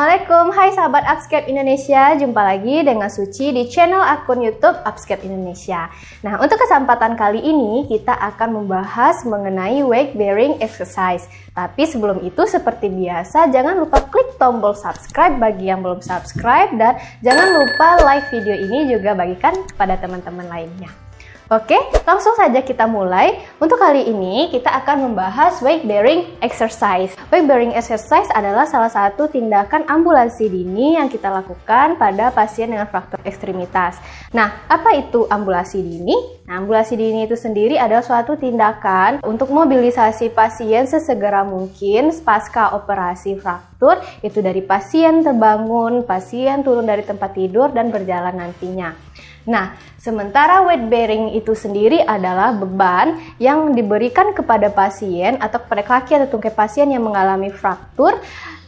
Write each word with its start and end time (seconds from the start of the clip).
Assalamualaikum, 0.00 0.56
hai 0.56 0.72
sahabat 0.72 1.04
Upscape 1.12 1.52
Indonesia 1.52 2.16
Jumpa 2.16 2.40
lagi 2.40 2.80
dengan 2.80 3.12
Suci 3.12 3.52
di 3.52 3.68
channel 3.68 4.00
akun 4.00 4.40
Youtube 4.40 4.80
Upscape 4.88 5.28
Indonesia. 5.28 5.92
Nah, 6.24 6.40
untuk 6.40 6.56
kesempatan 6.56 7.20
kali 7.20 7.36
ini 7.44 7.84
kita 7.84 8.16
akan 8.16 8.64
membahas 8.64 9.20
mengenai 9.28 9.84
weight 9.84 10.16
bearing 10.16 10.56
exercise. 10.64 11.28
Tapi 11.52 11.84
sebelum 11.84 12.24
itu 12.24 12.48
seperti 12.48 12.88
biasa 12.88 13.52
jangan 13.52 13.76
lupa 13.76 14.00
klik 14.08 14.40
tombol 14.40 14.72
subscribe 14.72 15.36
bagi 15.36 15.68
yang 15.68 15.84
belum 15.84 16.00
subscribe 16.00 16.72
Dan 16.80 16.96
jangan 17.20 17.60
lupa 17.60 18.00
like 18.00 18.24
video 18.32 18.56
ini 18.56 18.88
juga 18.88 19.12
bagikan 19.12 19.52
kepada 19.68 20.00
teman-teman 20.00 20.48
lainnya 20.48 21.09
Oke, 21.50 21.74
langsung 22.06 22.38
saja 22.38 22.62
kita 22.62 22.86
mulai. 22.86 23.42
Untuk 23.58 23.82
kali 23.82 24.06
ini 24.06 24.54
kita 24.54 24.70
akan 24.70 25.10
membahas 25.10 25.58
weight 25.58 25.82
bearing 25.82 26.38
exercise. 26.38 27.10
Weight 27.26 27.50
bearing 27.50 27.74
exercise 27.74 28.30
adalah 28.30 28.70
salah 28.70 28.86
satu 28.86 29.26
tindakan 29.26 29.82
ambulansi 29.90 30.46
dini 30.46 30.94
yang 30.94 31.10
kita 31.10 31.26
lakukan 31.26 31.98
pada 31.98 32.30
pasien 32.30 32.70
dengan 32.70 32.86
fraktur 32.86 33.18
ekstremitas. 33.26 33.98
Nah, 34.30 34.62
apa 34.70 34.94
itu 34.94 35.26
ambulasi 35.26 35.82
dini? 35.82 36.39
Nah, 36.50 36.66
ambulasi 36.66 36.98
dini 36.98 37.30
itu 37.30 37.38
sendiri 37.38 37.78
adalah 37.78 38.02
suatu 38.02 38.34
tindakan 38.34 39.22
untuk 39.22 39.54
mobilisasi 39.54 40.34
pasien 40.34 40.82
sesegera 40.82 41.46
mungkin 41.46 42.10
pasca 42.26 42.74
operasi 42.74 43.38
fraktur, 43.38 44.02
itu 44.18 44.42
dari 44.42 44.58
pasien 44.58 45.22
terbangun, 45.22 46.02
pasien 46.02 46.66
turun 46.66 46.90
dari 46.90 47.06
tempat 47.06 47.38
tidur 47.38 47.70
dan 47.70 47.94
berjalan 47.94 48.34
nantinya. 48.34 48.98
Nah, 49.46 49.78
sementara 49.94 50.66
weight 50.66 50.90
bearing 50.90 51.38
itu 51.38 51.54
sendiri 51.54 52.02
adalah 52.02 52.50
beban 52.50 53.14
yang 53.38 53.70
diberikan 53.70 54.34
kepada 54.34 54.74
pasien 54.74 55.38
atau 55.38 55.62
kepada 55.62 55.86
kaki 55.86 56.18
atau 56.18 56.34
tungkai 56.34 56.50
pasien 56.50 56.90
yang 56.90 57.06
mengalami 57.06 57.54
fraktur 57.54 58.18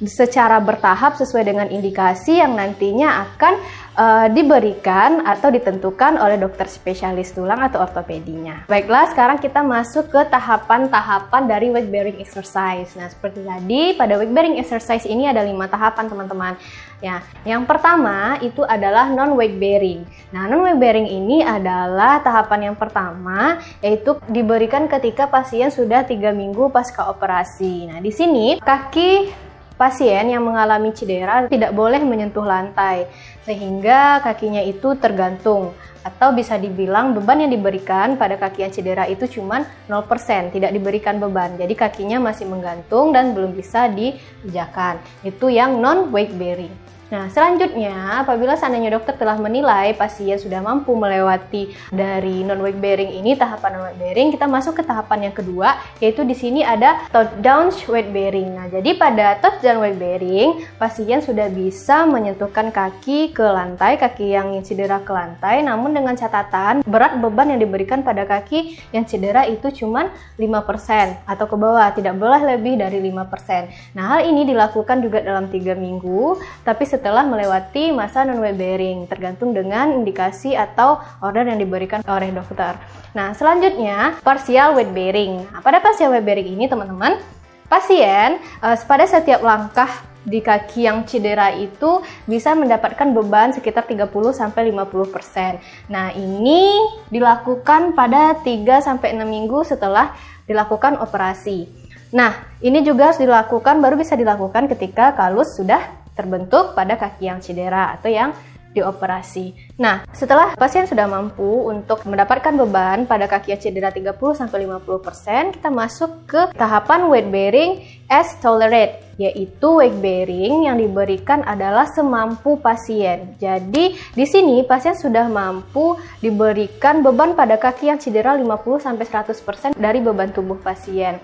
secara 0.06 0.58
bertahap 0.58 1.14
sesuai 1.14 1.45
dengan 1.47 1.69
indikasi 1.70 2.42
yang 2.42 2.58
nantinya 2.58 3.27
akan 3.31 3.55
uh, 3.97 4.27
diberikan 4.33 5.22
atau 5.25 5.53
ditentukan 5.53 6.19
oleh 6.19 6.41
dokter 6.41 6.67
spesialis 6.69 7.33
tulang 7.33 7.61
atau 7.61 7.83
ortopedinya. 7.83 8.67
Baiklah, 8.67 9.12
sekarang 9.12 9.39
kita 9.39 9.61
masuk 9.62 10.11
ke 10.11 10.20
tahapan-tahapan 10.28 11.42
dari 11.47 11.69
weight 11.70 11.89
bearing 11.89 12.19
exercise. 12.19 12.92
Nah, 12.98 13.08
seperti 13.08 13.45
tadi 13.45 13.95
pada 13.97 14.19
weight 14.19 14.33
bearing 14.33 14.56
exercise 14.58 15.05
ini 15.06 15.28
ada 15.28 15.45
lima 15.45 15.69
tahapan 15.69 16.08
teman-teman. 16.08 16.55
Ya, 17.03 17.19
yang 17.42 17.67
pertama 17.67 18.39
itu 18.39 18.62
adalah 18.62 19.11
non 19.11 19.34
weight 19.34 19.58
bearing. 19.58 20.06
Nah, 20.30 20.47
non 20.47 20.62
weight 20.62 20.78
bearing 20.78 21.11
ini 21.11 21.42
adalah 21.42 22.23
tahapan 22.23 22.70
yang 22.70 22.77
pertama 22.78 23.58
yaitu 23.83 24.14
diberikan 24.30 24.86
ketika 24.86 25.27
pasien 25.27 25.75
sudah 25.75 26.06
tiga 26.06 26.30
minggu 26.30 26.70
pasca 26.70 27.11
operasi. 27.11 27.91
Nah, 27.91 27.98
di 27.98 28.14
sini 28.14 28.62
kaki 28.62 29.50
pasien 29.83 30.31
yang 30.31 30.47
mengalami 30.47 30.95
cedera 30.95 31.51
tidak 31.51 31.75
boleh 31.75 31.99
menyentuh 31.99 32.47
lantai 32.47 33.11
sehingga 33.43 34.23
kakinya 34.23 34.63
itu 34.63 34.95
tergantung 34.95 35.75
atau 36.07 36.31
bisa 36.31 36.55
dibilang 36.55 37.19
beban 37.19 37.43
yang 37.43 37.51
diberikan 37.51 38.15
pada 38.15 38.39
kaki 38.39 38.63
yang 38.63 38.71
cedera 38.71 39.11
itu 39.11 39.27
cuma 39.27 39.67
0%, 39.91 40.55
tidak 40.55 40.71
diberikan 40.75 41.19
beban. 41.19 41.59
Jadi 41.59 41.75
kakinya 41.75 42.19
masih 42.23 42.47
menggantung 42.47 43.11
dan 43.15 43.35
belum 43.35 43.55
bisa 43.55 43.91
dipijakan. 43.91 45.03
Itu 45.27 45.51
yang 45.51 45.79
non 45.79 46.15
weight 46.15 46.35
bearing. 46.35 46.92
Nah, 47.13 47.29
selanjutnya 47.29 48.25
apabila 48.25 48.57
seandainya 48.57 48.97
dokter 48.97 49.13
telah 49.21 49.37
menilai 49.37 49.93
pasien 49.93 50.41
sudah 50.41 50.65
mampu 50.65 50.97
melewati 50.97 51.69
dari 51.93 52.41
non 52.41 52.57
weight 52.65 52.81
bearing 52.81 53.13
ini 53.21 53.37
tahapan 53.37 53.77
non 53.77 53.83
weight 53.85 54.01
bearing, 54.01 54.29
kita 54.33 54.49
masuk 54.49 54.81
ke 54.81 54.83
tahapan 54.89 55.29
yang 55.29 55.37
kedua 55.37 55.77
yaitu 56.01 56.25
di 56.25 56.33
sini 56.33 56.65
ada 56.65 57.05
top 57.13 57.29
down 57.45 57.69
weight 57.93 58.09
bearing. 58.17 58.57
Nah, 58.57 58.73
jadi 58.73 58.97
pada 58.97 59.37
top 59.45 59.61
down 59.61 59.85
weight 59.85 60.01
bearing, 60.01 60.64
pasien 60.81 61.20
sudah 61.20 61.53
bisa 61.53 62.09
menyentuhkan 62.09 62.73
kaki 62.73 63.36
ke 63.36 63.45
lantai, 63.45 64.01
kaki 64.01 64.33
yang 64.33 64.57
cedera 64.65 65.05
ke 65.05 65.13
lantai, 65.13 65.61
namun 65.61 65.92
dengan 65.92 66.17
catatan 66.17 66.81
berat 66.89 67.20
beban 67.20 67.53
yang 67.53 67.61
diberikan 67.61 68.01
pada 68.01 68.25
kaki 68.25 68.81
yang 68.89 69.05
cedera 69.05 69.45
itu 69.45 69.69
cuma 69.85 70.09
5% 70.41 71.29
atau 71.29 71.45
ke 71.45 71.57
bawah, 71.61 71.92
tidak 71.92 72.17
boleh 72.17 72.57
lebih 72.57 72.81
dari 72.81 73.05
5%. 73.05 74.01
Nah, 74.01 74.17
hal 74.17 74.33
ini 74.33 74.48
dilakukan 74.48 75.05
juga 75.05 75.20
dalam 75.20 75.53
3 75.53 75.77
minggu, 75.77 76.41
tapi 76.65 76.89
setelah 76.89 77.02
setelah 77.02 77.27
melewati 77.27 77.90
masa 77.90 78.23
non 78.23 78.39
weight 78.39 78.55
bearing 78.55 79.11
tergantung 79.11 79.51
dengan 79.51 79.90
indikasi 79.90 80.55
atau 80.55 81.02
order 81.18 81.42
yang 81.42 81.58
diberikan 81.58 81.98
oleh 82.07 82.30
dokter. 82.30 82.79
Nah, 83.11 83.35
selanjutnya 83.35 84.23
partial 84.23 84.79
weight 84.79 84.95
bearing. 84.95 85.42
Nah, 85.51 85.58
pada 85.67 85.83
partial 85.83 86.14
weight 86.14 86.23
bearing 86.23 86.55
ini 86.55 86.70
teman-teman, 86.70 87.18
pasien 87.67 88.39
uh, 88.62 88.79
pada 88.86 89.02
setiap 89.11 89.42
langkah 89.42 89.91
di 90.23 90.39
kaki 90.39 90.86
yang 90.86 91.02
cedera 91.02 91.51
itu 91.51 91.98
bisa 92.30 92.55
mendapatkan 92.55 93.11
beban 93.11 93.51
sekitar 93.51 93.83
30 93.83 94.07
sampai 94.30 94.70
50%. 94.70 95.91
Nah, 95.91 96.14
ini 96.14 96.86
dilakukan 97.11 97.98
pada 97.98 98.39
3 98.46 98.79
sampai 98.79 99.18
6 99.18 99.27
minggu 99.27 99.67
setelah 99.67 100.14
dilakukan 100.46 101.02
operasi. 101.02 101.67
Nah, 102.14 102.46
ini 102.62 102.86
juga 102.86 103.11
harus 103.11 103.18
dilakukan 103.18 103.83
baru 103.83 103.98
bisa 103.98 104.14
dilakukan 104.14 104.70
ketika 104.70 105.18
kalus 105.18 105.58
sudah 105.58 106.02
terbentuk 106.12 106.77
pada 106.77 106.96
kaki 106.96 107.28
yang 107.28 107.40
cedera 107.40 107.96
atau 107.96 108.08
yang 108.08 108.30
dioperasi. 108.73 109.77
Nah, 109.77 110.08
setelah 110.17 110.56
pasien 110.56 110.89
sudah 110.89 111.05
mampu 111.05 111.68
untuk 111.68 112.08
mendapatkan 112.08 112.56
beban 112.56 113.05
pada 113.05 113.28
kaki 113.28 113.52
yang 113.52 113.61
cedera 113.61 113.92
30-50%, 113.92 115.61
kita 115.61 115.68
masuk 115.68 116.11
ke 116.24 116.40
tahapan 116.56 117.06
weight 117.12 117.28
bearing 117.28 117.84
as 118.08 118.33
tolerate, 118.40 119.05
yaitu 119.20 119.68
weight 119.80 119.96
bearing 120.00 120.68
yang 120.68 120.77
diberikan 120.80 121.45
adalah 121.45 121.89
semampu 121.89 122.61
pasien. 122.61 123.34
Jadi, 123.40 123.96
di 123.96 124.24
sini 124.28 124.64
pasien 124.64 124.96
sudah 124.96 125.28
mampu 125.28 125.96
diberikan 126.20 127.00
beban 127.00 127.36
pada 127.36 127.56
kaki 127.56 127.89
yang 127.92 127.98
cedera 128.00 128.37
50-100% 128.38 129.76
dari 129.76 129.99
beban 130.00 130.31
tubuh 130.31 130.61
pasien. 130.61 131.20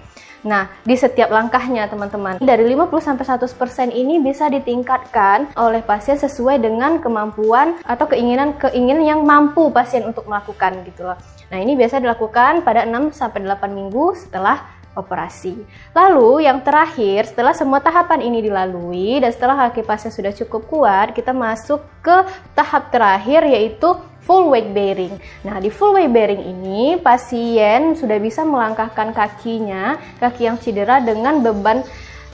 Nah, 0.47 0.71
di 0.87 0.94
setiap 0.94 1.34
langkahnya 1.34 1.91
teman-teman, 1.91 2.38
dari 2.38 2.62
50-100% 2.71 3.91
ini 3.91 4.22
bisa 4.22 4.47
ditingkatkan 4.47 5.50
oleh 5.59 5.82
pasien 5.82 6.15
sesuai 6.15 6.62
dengan 6.62 7.03
kemampuan 7.03 7.82
atau 7.82 8.06
keinginan-keinginan 8.06 9.03
yang 9.03 9.20
mampu 9.26 9.66
pasien 9.75 10.06
untuk 10.06 10.31
melakukan 10.31 10.87
gitu 10.87 11.10
loh. 11.10 11.19
Nah, 11.50 11.59
ini 11.59 11.75
biasa 11.75 11.99
dilakukan 11.99 12.62
pada 12.62 12.87
6-8 12.87 13.66
minggu 13.72 14.15
setelah 14.15 14.78
operasi. 14.99 15.55
Lalu 15.95 16.51
yang 16.51 16.59
terakhir, 16.67 17.31
setelah 17.31 17.55
semua 17.55 17.79
tahapan 17.79 18.27
ini 18.27 18.43
dilalui 18.43 19.23
dan 19.23 19.31
setelah 19.31 19.71
kaki 19.71 19.87
pasien 19.87 20.11
sudah 20.11 20.35
cukup 20.35 20.67
kuat, 20.67 21.15
kita 21.15 21.31
masuk 21.31 21.79
ke 22.03 22.17
tahap 22.59 22.91
terakhir 22.91 23.47
yaitu 23.47 23.95
full 24.27 24.51
weight 24.53 24.75
bearing. 24.77 25.17
Nah, 25.47 25.63
di 25.63 25.71
full 25.71 25.97
weight 25.97 26.13
bearing 26.13 26.43
ini 26.43 26.99
pasien 27.01 27.97
sudah 27.97 28.19
bisa 28.19 28.45
melangkahkan 28.45 29.17
kakinya, 29.17 29.97
kaki 30.21 30.51
yang 30.51 30.59
cedera 30.59 31.01
dengan 31.01 31.41
beban 31.41 31.81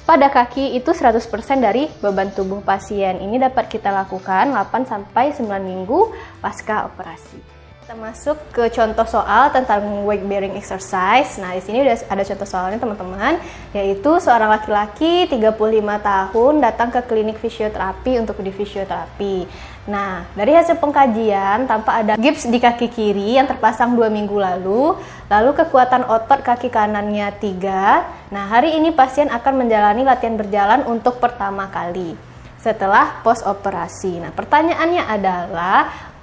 pada 0.04 0.28
kaki 0.28 0.76
itu 0.76 0.92
100% 0.92 1.22
dari 1.62 1.88
beban 2.02 2.28
tubuh 2.34 2.60
pasien. 2.60 3.22
Ini 3.22 3.40
dapat 3.48 3.70
kita 3.70 3.88
lakukan 3.88 4.52
8 4.52 4.84
sampai 4.84 5.32
9 5.32 5.48
minggu 5.64 6.12
pasca 6.42 6.84
operasi. 6.90 7.53
Kita 7.84 8.00
masuk 8.00 8.40
ke 8.48 8.72
contoh 8.72 9.04
soal 9.04 9.52
tentang 9.52 10.08
weight 10.08 10.24
bearing 10.24 10.56
exercise. 10.56 11.36
Nah, 11.36 11.52
di 11.52 11.60
sini 11.60 11.84
udah 11.84 12.08
ada 12.08 12.24
contoh 12.24 12.48
soalnya 12.48 12.80
teman-teman, 12.80 13.36
yaitu 13.76 14.08
seorang 14.24 14.56
laki-laki 14.56 15.28
35 15.28 15.52
tahun 16.00 16.52
datang 16.64 16.88
ke 16.88 17.04
klinik 17.04 17.36
fisioterapi 17.36 18.24
untuk 18.24 18.40
di 18.40 18.48
fisioterapi. 18.56 19.44
Nah, 19.92 20.24
dari 20.32 20.56
hasil 20.56 20.80
pengkajian 20.80 21.68
tampak 21.68 21.94
ada 22.08 22.12
gips 22.16 22.48
di 22.48 22.56
kaki 22.56 22.88
kiri 22.88 23.36
yang 23.36 23.44
terpasang 23.44 23.92
dua 23.92 24.08
minggu 24.08 24.32
lalu, 24.32 24.96
lalu 25.28 25.50
kekuatan 25.52 26.08
otot 26.08 26.40
kaki 26.40 26.72
kanannya 26.72 27.36
tiga. 27.36 28.08
Nah, 28.32 28.48
hari 28.48 28.80
ini 28.80 28.96
pasien 28.96 29.28
akan 29.28 29.60
menjalani 29.60 30.08
latihan 30.08 30.40
berjalan 30.40 30.88
untuk 30.88 31.20
pertama 31.20 31.68
kali 31.68 32.16
setelah 32.64 33.20
post 33.20 33.44
operasi. 33.44 34.24
Nah, 34.24 34.32
pertanyaannya 34.32 35.04
adalah 35.04 36.13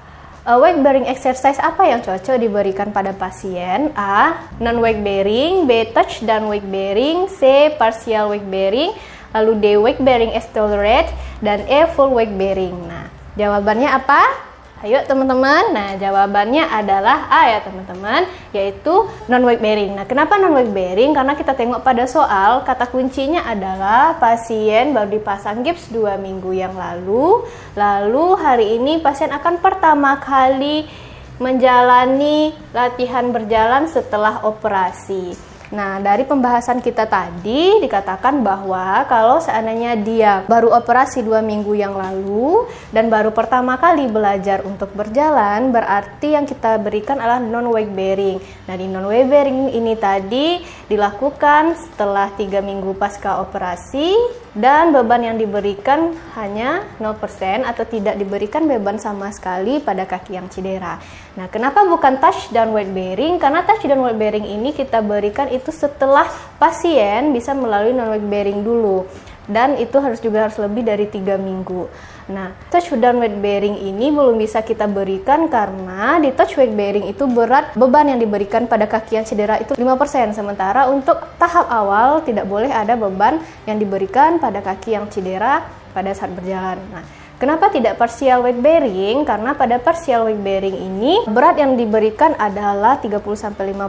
Uh, 0.41 0.57
weight 0.57 0.81
bearing 0.81 1.05
exercise 1.05 1.61
apa 1.61 1.85
yang 1.85 2.01
cocok 2.01 2.41
diberikan 2.41 2.89
pada 2.89 3.13
pasien? 3.13 3.93
A. 3.93 4.49
Non 4.57 4.81
weight 4.81 4.97
bearing, 5.05 5.69
B. 5.69 5.85
Touch 5.93 6.25
dan 6.25 6.49
weight 6.49 6.65
bearing, 6.65 7.29
C. 7.29 7.69
Partial 7.77 8.33
weight 8.33 8.49
bearing, 8.49 8.89
lalu 9.37 9.51
D. 9.61 9.65
Weight 9.77 10.01
bearing 10.01 10.33
as 10.33 10.49
tolerate, 10.49 11.13
dan 11.45 11.61
E. 11.69 11.85
Full 11.93 12.17
weight 12.17 12.33
bearing. 12.33 12.73
Nah, 12.89 13.05
jawabannya 13.37 13.93
apa? 13.93 14.50
Ayo 14.81 14.97
teman-teman, 15.05 15.77
nah 15.77 15.93
jawabannya 15.93 16.65
adalah 16.65 17.29
A 17.29 17.53
ya 17.53 17.61
teman-teman, 17.61 18.25
yaitu 18.49 19.05
non 19.29 19.45
weight 19.45 19.61
bearing. 19.61 19.93
Nah 19.93 20.09
kenapa 20.09 20.41
non 20.41 20.57
weight 20.57 20.73
bearing? 20.73 21.13
Karena 21.13 21.37
kita 21.37 21.53
tengok 21.53 21.85
pada 21.85 22.09
soal, 22.09 22.65
kata 22.65 22.89
kuncinya 22.89 23.45
adalah 23.45 24.17
pasien 24.17 24.89
baru 24.89 25.21
dipasang 25.21 25.61
gips 25.61 25.93
dua 25.93 26.17
minggu 26.17 26.49
yang 26.57 26.73
lalu, 26.73 27.45
lalu 27.77 28.33
hari 28.41 28.81
ini 28.81 28.97
pasien 29.05 29.29
akan 29.29 29.61
pertama 29.61 30.17
kali 30.17 30.89
menjalani 31.37 32.49
latihan 32.73 33.29
berjalan 33.29 33.85
setelah 33.85 34.41
operasi. 34.49 35.50
Nah, 35.71 36.03
dari 36.03 36.27
pembahasan 36.27 36.83
kita 36.83 37.07
tadi 37.07 37.79
dikatakan 37.79 38.43
bahwa 38.43 39.07
kalau 39.07 39.39
seandainya 39.39 39.95
dia 39.95 40.33
baru 40.43 40.67
operasi 40.75 41.23
dua 41.23 41.39
minggu 41.39 41.71
yang 41.71 41.95
lalu 41.95 42.67
dan 42.91 43.07
baru 43.07 43.31
pertama 43.31 43.79
kali 43.79 44.11
belajar 44.11 44.67
untuk 44.67 44.91
berjalan, 44.91 45.71
berarti 45.71 46.35
yang 46.35 46.43
kita 46.43 46.75
berikan 46.75 47.23
adalah 47.23 47.39
non 47.39 47.71
weight 47.71 47.87
bearing. 47.87 48.43
Nah, 48.67 48.75
di 48.75 48.83
non 48.91 49.07
weight 49.07 49.31
bearing 49.31 49.71
ini 49.71 49.95
tadi 49.95 50.59
dilakukan 50.91 51.79
setelah 51.79 52.35
tiga 52.35 52.59
minggu 52.59 52.91
pasca 52.99 53.39
operasi 53.39 54.40
dan 54.51 54.91
beban 54.91 55.23
yang 55.23 55.39
diberikan 55.39 56.11
hanya 56.35 56.83
0% 56.99 57.63
atau 57.63 57.83
tidak 57.87 58.19
diberikan 58.19 58.67
beban 58.67 58.99
sama 58.99 59.31
sekali 59.31 59.79
pada 59.79 60.03
kaki 60.03 60.35
yang 60.35 60.51
cedera. 60.51 60.99
Nah, 61.39 61.47
kenapa 61.47 61.87
bukan 61.87 62.19
touch 62.19 62.51
down 62.51 62.75
weight 62.75 62.91
bearing? 62.91 63.39
Karena 63.39 63.63
touch 63.63 63.87
down 63.87 64.03
weight 64.03 64.19
bearing 64.19 64.43
ini 64.43 64.75
kita 64.75 64.99
berikan 64.99 65.47
itu 65.47 65.71
setelah 65.71 66.27
pasien 66.59 67.31
bisa 67.31 67.55
melalui 67.55 67.95
non 67.95 68.11
weight 68.11 68.27
bearing 68.27 68.59
dulu 68.59 69.07
dan 69.51 69.75
itu 69.77 69.99
harus 69.99 70.23
juga 70.23 70.47
harus 70.47 70.57
lebih 70.57 70.87
dari 70.87 71.05
tiga 71.11 71.35
minggu. 71.35 71.91
Nah, 72.31 72.55
touch 72.71 72.87
down 72.95 73.19
weight 73.19 73.35
bearing 73.43 73.75
ini 73.75 74.07
belum 74.07 74.39
bisa 74.39 74.63
kita 74.63 74.87
berikan 74.87 75.51
karena 75.51 76.15
di 76.23 76.31
touch 76.31 76.55
weight 76.55 76.71
bearing 76.71 77.11
itu 77.11 77.27
berat 77.27 77.75
beban 77.75 78.07
yang 78.07 78.19
diberikan 78.23 78.71
pada 78.71 78.87
kaki 78.87 79.19
yang 79.19 79.25
cedera 79.27 79.59
itu 79.59 79.75
5%. 79.75 80.31
Sementara 80.31 80.87
untuk 80.87 81.19
tahap 81.35 81.67
awal 81.67 82.23
tidak 82.23 82.47
boleh 82.47 82.71
ada 82.71 82.95
beban 82.95 83.43
yang 83.67 83.75
diberikan 83.75 84.39
pada 84.39 84.63
kaki 84.63 84.95
yang 84.95 85.11
cedera 85.11 85.67
pada 85.91 86.15
saat 86.15 86.31
berjalan. 86.31 86.79
Nah, 86.87 87.03
Kenapa 87.41 87.73
tidak 87.73 87.97
partial 87.97 88.45
weight 88.45 88.61
bearing? 88.61 89.25
Karena 89.25 89.57
pada 89.57 89.81
partial 89.81 90.29
weight 90.29 90.45
bearing 90.45 90.77
ini 90.77 91.25
berat 91.25 91.57
yang 91.57 91.73
diberikan 91.73 92.37
adalah 92.37 93.01
30-50% 93.01 93.81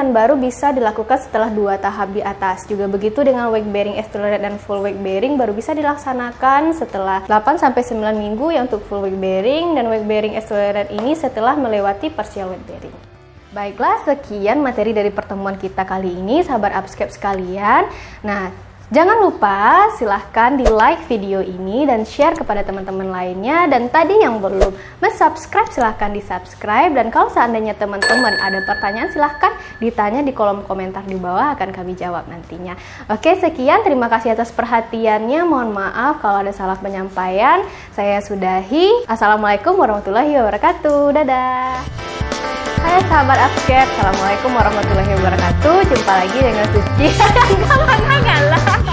dan 0.00 0.08
baru 0.16 0.40
bisa 0.40 0.72
dilakukan 0.72 1.20
setelah 1.20 1.52
dua 1.52 1.76
tahap 1.76 2.16
di 2.16 2.24
atas. 2.24 2.64
Juga 2.64 2.88
begitu 2.88 3.20
dengan 3.28 3.52
weight 3.52 3.68
bearing 3.68 4.00
accelerate 4.00 4.40
dan 4.40 4.56
full 4.56 4.80
weight 4.80 4.96
bearing 5.04 5.36
baru 5.36 5.52
bisa 5.52 5.76
dilaksanakan 5.76 6.72
setelah 6.72 7.20
8-9 7.28 7.92
minggu 8.16 8.56
yang 8.56 8.64
untuk 8.64 8.80
full 8.88 9.04
weight 9.04 9.20
bearing 9.20 9.76
dan 9.76 9.92
weight 9.92 10.08
bearing 10.08 10.40
accelerate 10.40 10.88
ini 10.96 11.12
setelah 11.12 11.52
melewati 11.52 12.08
partial 12.08 12.56
weight 12.56 12.64
bearing. 12.64 12.96
Baiklah, 13.52 14.00
sekian 14.08 14.64
materi 14.64 14.96
dari 14.96 15.12
pertemuan 15.12 15.60
kita 15.60 15.84
kali 15.84 16.08
ini, 16.08 16.40
sahabat 16.40 16.72
Upscape 16.72 17.12
sekalian. 17.12 17.84
Nah, 18.24 18.71
Jangan 18.92 19.24
lupa 19.24 19.88
silahkan 19.96 20.52
di 20.52 20.68
like 20.68 21.08
video 21.08 21.40
ini 21.40 21.88
dan 21.88 22.04
share 22.04 22.36
kepada 22.36 22.60
teman-teman 22.60 23.08
lainnya. 23.08 23.64
Dan 23.64 23.88
tadi 23.88 24.20
yang 24.20 24.36
belum 24.36 24.68
subscribe 25.16 25.72
silahkan 25.72 26.12
di 26.12 26.20
subscribe 26.20 26.92
dan 26.92 27.08
kalau 27.08 27.32
seandainya 27.32 27.72
teman-teman 27.72 28.36
ada 28.36 28.60
pertanyaan 28.68 29.08
silahkan 29.08 29.56
ditanya 29.80 30.20
di 30.20 30.36
kolom 30.36 30.60
komentar 30.68 31.08
di 31.08 31.16
bawah 31.16 31.56
akan 31.56 31.72
kami 31.72 31.96
jawab 31.96 32.28
nantinya. 32.28 32.76
Oke 33.08 33.32
sekian. 33.40 33.80
Terima 33.80 34.12
kasih 34.12 34.36
atas 34.36 34.52
perhatiannya. 34.52 35.40
Mohon 35.48 35.72
maaf 35.72 36.20
kalau 36.20 36.44
ada 36.44 36.52
salah 36.52 36.76
penyampaian. 36.76 37.64
Saya 37.96 38.20
sudahi. 38.20 39.08
Assalamualaikum 39.08 39.72
warahmatullahi 39.72 40.36
wabarakatuh. 40.36 41.16
Dadah 41.16 42.11
sahabat 43.08 43.38
Upscape, 43.50 43.88
Assalamualaikum 43.98 44.50
warahmatullahi 44.54 45.10
wabarakatuh. 45.18 45.76
Jumpa 45.90 46.12
lagi 46.12 46.38
dengan 46.38 46.66
Suci. 46.70 47.06
Gak 48.26 48.40
lah 48.50 48.91